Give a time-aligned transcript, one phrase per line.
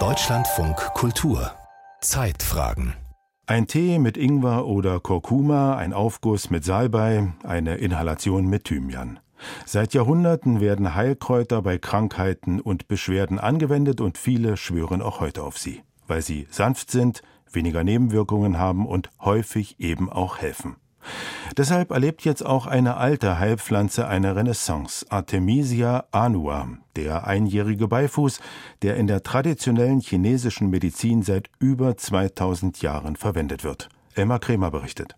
[0.00, 1.52] Deutschlandfunk Kultur
[2.00, 2.94] Zeitfragen
[3.46, 9.20] ein Tee mit Ingwer oder Kurkuma, ein Aufguss mit Salbei, eine Inhalation mit Thymian.
[9.64, 15.56] Seit Jahrhunderten werden Heilkräuter bei Krankheiten und Beschwerden angewendet und viele schwören auch heute auf
[15.56, 17.22] sie, weil sie sanft sind,
[17.52, 20.74] weniger Nebenwirkungen haben und häufig eben auch helfen.
[21.56, 28.40] Deshalb erlebt jetzt auch eine alte Heilpflanze eine Renaissance, Artemisia annua, der einjährige Beifuß,
[28.82, 33.88] der in der traditionellen chinesischen Medizin seit über 2000 Jahren verwendet wird.
[34.14, 35.16] Elmar Kremer berichtet.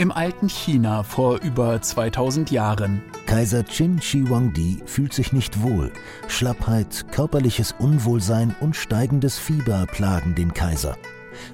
[0.00, 3.02] Im alten China vor über 2000 Jahren.
[3.26, 5.92] Kaiser Qin Shi Huangdi fühlt sich nicht wohl.
[6.26, 10.96] Schlappheit, körperliches Unwohlsein und steigendes Fieber plagen den Kaiser.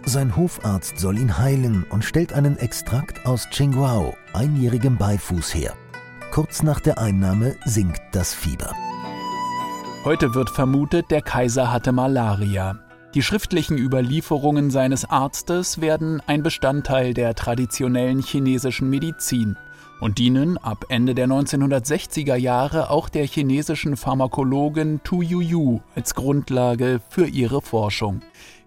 [0.05, 5.75] Sein Hofarzt soll ihn heilen und stellt einen Extrakt aus Qingguao, einjährigem Beifuß her.
[6.31, 8.71] Kurz nach der Einnahme sinkt das Fieber.
[10.05, 12.79] Heute wird vermutet, der Kaiser hatte Malaria.
[13.17, 19.57] Die schriftlichen Überlieferungen seines Arztes werden ein Bestandteil der traditionellen chinesischen Medizin
[20.03, 27.01] und dienen ab Ende der 1960er Jahre auch der chinesischen Pharmakologin Tu Yuyu als Grundlage
[27.09, 28.21] für ihre Forschung.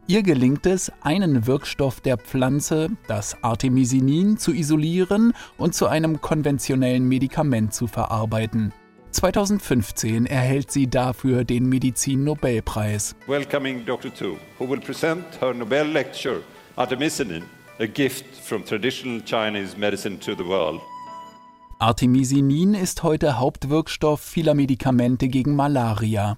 [0.08, 7.08] Ihr gelingt es, einen Wirkstoff der Pflanze, das Artemisinin, zu isolieren und zu einem konventionellen
[7.08, 8.74] Medikament zu verarbeiten.
[9.12, 13.16] 2015 erhält sie dafür den Medizin-Nobelpreis.
[13.28, 14.14] Welcoming Dr.
[14.14, 16.42] Tu, who will present her Nobel lecture
[16.76, 17.44] Artemisinin,
[17.80, 20.80] a gift from traditional Chinese medicine to the world.
[21.80, 26.38] Artemisinin ist heute Hauptwirkstoff vieler Medikamente gegen Malaria.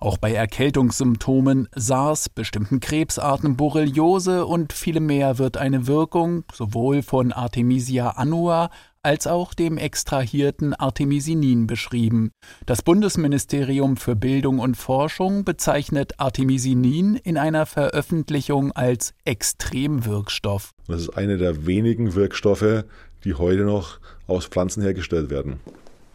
[0.00, 7.32] Auch bei Erkältungssymptomen, SARS, bestimmten Krebsarten, Borreliose und vielem mehr wird eine Wirkung sowohl von
[7.32, 8.70] Artemisia annua
[9.04, 12.30] als auch dem extrahierten Artemisinin beschrieben.
[12.66, 20.70] Das Bundesministerium für Bildung und Forschung bezeichnet Artemisinin in einer Veröffentlichung als Extremwirkstoff.
[20.86, 22.84] Das ist einer der wenigen Wirkstoffe,
[23.24, 23.98] die heute noch
[24.28, 25.58] aus Pflanzen hergestellt werden.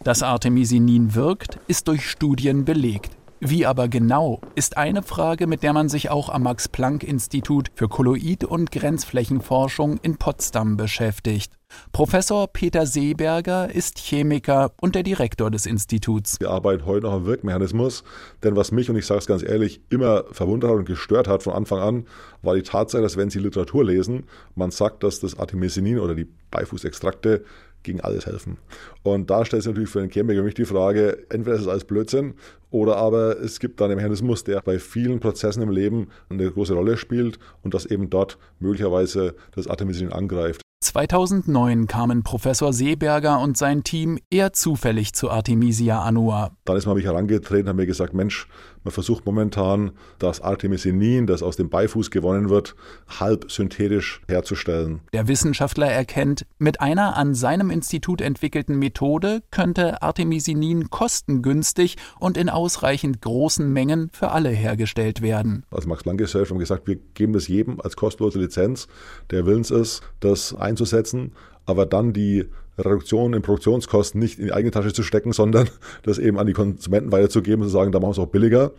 [0.03, 3.16] Dass Artemisinin wirkt, ist durch Studien belegt.
[3.39, 8.43] Wie aber genau, ist eine Frage, mit der man sich auch am Max-Planck-Institut für Kolloid-
[8.43, 11.53] und Grenzflächenforschung in Potsdam beschäftigt.
[11.91, 16.39] Professor Peter Seeberger ist Chemiker und der Direktor des Instituts.
[16.39, 18.03] Wir arbeiten heute noch am Wirkmechanismus,
[18.41, 21.43] denn was mich, und ich sage es ganz ehrlich, immer verwundert hat und gestört hat
[21.43, 22.07] von Anfang an,
[22.41, 24.23] war die Tatsache, dass wenn Sie Literatur lesen,
[24.55, 27.43] man sagt, dass das Artemisinin oder die Beifußextrakte
[27.87, 28.57] gegen alles helfen.
[29.01, 31.85] Und da stellt sich natürlich für den Chemiker mich die Frage, entweder ist es alles
[31.85, 32.35] Blödsinn
[32.69, 36.73] oder aber es gibt da einen Mechanismus, der bei vielen Prozessen im Leben eine große
[36.73, 40.61] Rolle spielt und dass eben dort möglicherweise das Artemisinin angreift.
[40.87, 46.51] 2009 kamen Professor Seeberger und sein Team eher zufällig zu Artemisia annua.
[46.63, 48.47] Dann ist man mich herangetreten und hat mir gesagt, Mensch,
[48.87, 52.73] man versucht momentan das Artemisinin, das aus dem Beifuß gewonnen wird,
[53.19, 55.01] halb synthetisch herzustellen.
[55.11, 62.47] Der Wissenschaftler erkennt, mit einer an seinem Institut entwickelten Methode könnte Artemisinin kostengünstig und in
[62.47, 65.65] ausreichend großen Mengen für alle hergestellt werden.
[65.69, 68.87] Als Max Planck Gesellschaft haben gesagt, wir geben das jedem als kostenlose Lizenz,
[69.31, 70.76] der willens ist, das einzusetzen,
[71.65, 72.45] aber dann die
[72.77, 75.67] Reduktion in Produktionskosten nicht in die eigene Tasche zu stecken, sondern
[76.03, 78.71] das eben an die Konsumenten weiterzugeben und zu sagen, da machen wir es auch billiger.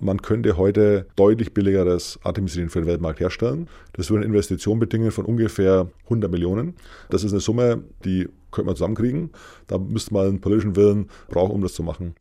[0.00, 3.68] Man könnte heute deutlich billigeres Artemisinin für den Weltmarkt herstellen.
[3.92, 6.74] Das würde eine Investition bedingen von ungefähr 100 Millionen.
[7.10, 9.30] Das ist eine Summe, die könnte man zusammenkriegen.
[9.66, 12.14] Da müsste man einen politischen Willen brauchen, um das zu machen.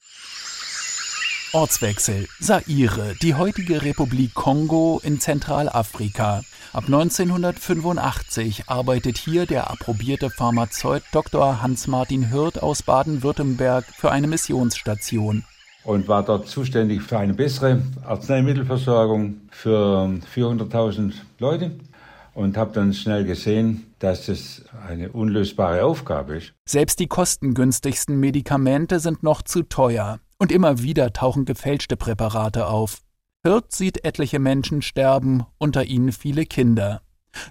[1.54, 2.28] Ortswechsel.
[2.40, 6.42] Saire, die heutige Republik Kongo in Zentralafrika.
[6.74, 11.62] Ab 1985 arbeitet hier der approbierte Pharmazeut Dr.
[11.62, 15.44] Hans-Martin Hirt aus Baden-Württemberg für eine Missionsstation.
[15.84, 21.70] Und war dort zuständig für eine bessere Arzneimittelversorgung für 400.000 Leute
[22.34, 26.54] und habe dann schnell gesehen, dass es eine unlösbare Aufgabe ist.
[26.66, 32.98] Selbst die kostengünstigsten Medikamente sind noch zu teuer und immer wieder tauchen gefälschte Präparate auf.
[33.46, 37.00] Hirt sieht etliche Menschen sterben, unter ihnen viele Kinder.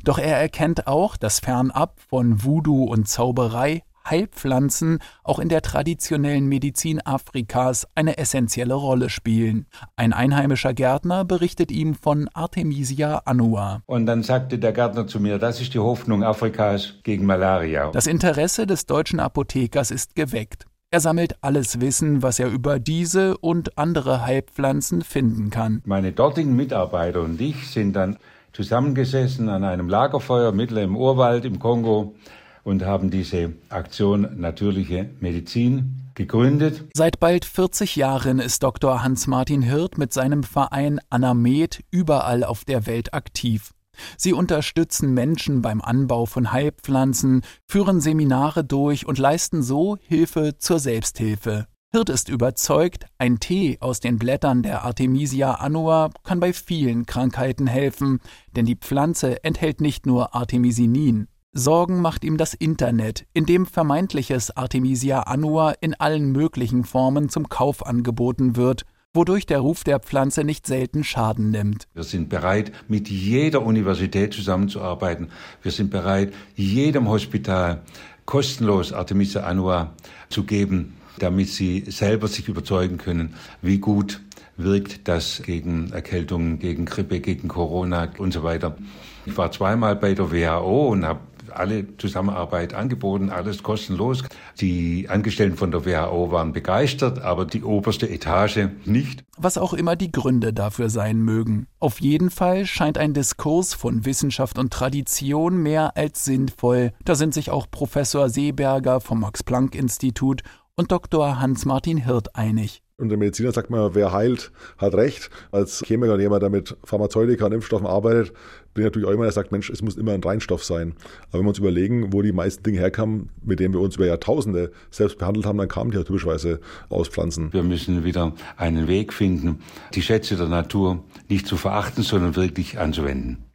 [0.05, 6.47] Doch er erkennt auch, dass fernab von Voodoo und Zauberei Heilpflanzen auch in der traditionellen
[6.47, 9.67] Medizin Afrikas eine essentielle Rolle spielen.
[9.97, 13.81] Ein einheimischer Gärtner berichtet ihm von Artemisia annua.
[13.87, 17.91] Und dann sagte der Gärtner zu mir, das ist die Hoffnung Afrikas gegen Malaria.
[17.93, 20.67] Das Interesse des deutschen Apothekers ist geweckt.
[20.95, 25.81] Er sammelt alles Wissen, was er über diese und andere Heilpflanzen finden kann.
[25.87, 28.19] Meine dortigen Mitarbeiter und ich sind dann
[28.53, 32.15] zusammengesessen an einem Lagerfeuer mitten im Urwald im Kongo
[32.63, 36.85] und haben diese Aktion Natürliche Medizin gegründet.
[36.93, 39.03] Seit bald 40 Jahren ist Dr.
[39.03, 43.73] Hans-Martin Hirt mit seinem Verein Anamed überall auf der Welt aktiv.
[44.17, 50.79] Sie unterstützen Menschen beim Anbau von Heilpflanzen, führen Seminare durch und leisten so Hilfe zur
[50.79, 51.67] Selbsthilfe.
[51.95, 57.67] Hirt ist überzeugt, ein Tee aus den Blättern der Artemisia annua kann bei vielen Krankheiten
[57.67, 58.21] helfen,
[58.57, 61.29] denn die Pflanze enthält nicht nur Artemisinin.
[61.53, 67.51] Sorgen macht ihm das Internet, in dem vermeintliches Artemisia annua in allen möglichen Formen zum
[67.51, 71.87] Kauf angeboten wird, wodurch der Ruf der Pflanze nicht selten Schaden nimmt.
[71.95, 75.31] Wir sind bereit, mit jeder Universität zusammenzuarbeiten.
[75.63, 77.83] Wir sind bereit, jedem Hospital
[78.25, 79.93] kostenlos Artemisia annua
[80.29, 84.21] zu geben damit sie selber sich überzeugen können, wie gut
[84.57, 88.77] wirkt das gegen Erkältungen, gegen Grippe, gegen Corona und so weiter.
[89.25, 91.21] Ich war zweimal bei der WHO und habe
[91.57, 94.23] alle Zusammenarbeit angeboten, alles kostenlos.
[94.61, 99.25] Die Angestellten von der WHO waren begeistert, aber die oberste Etage nicht.
[99.37, 101.67] Was auch immer die Gründe dafür sein mögen.
[101.79, 106.93] Auf jeden Fall scheint ein Diskurs von Wissenschaft und Tradition mehr als sinnvoll.
[107.05, 110.43] Da sind sich auch Professor Seeberger vom Max Planck Institut
[110.75, 111.41] und Dr.
[111.41, 112.83] Hans-Martin Hirt einig.
[113.03, 115.29] Und der Mediziner sagt mal, wer heilt, hat recht.
[115.51, 118.33] Als Chemiker und jemand, der mit Pharmazeutika und Impfstoffen arbeitet,
[118.75, 120.95] bin ich natürlich auch immer, der sagt, Mensch, es muss immer ein Reinstoff sein.
[121.29, 124.07] Aber wenn wir uns überlegen, wo die meisten Dinge herkamen, mit denen wir uns über
[124.07, 126.61] Jahrtausende selbst behandelt haben, dann kamen die ja typischerweise
[126.91, 127.53] aus Pflanzen.
[127.53, 129.59] Wir müssen wieder einen Weg finden,
[129.95, 133.52] die Schätze der Natur nicht zu verachten, sondern wirklich anzuwenden.